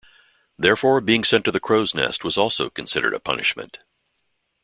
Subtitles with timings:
[0.57, 3.77] Therefore, being sent to the crow's nest was also considered a punishment.